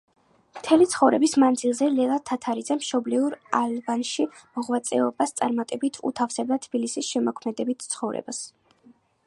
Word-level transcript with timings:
მთელი 0.59 0.85
ცხოვრების 0.93 1.35
მანძილზე, 1.43 1.89
ლელა 1.97 2.15
თათარაიძე 2.29 2.77
მშობლიურ 2.79 3.35
ალვანში 3.59 4.25
მოღვაწეობას 4.39 5.37
წარმატებით 5.43 6.01
უთავსებდა 6.11 6.61
თბილისის 6.67 7.11
შემოქმედებით 7.13 7.87
ცხოვრებას. 7.93 8.45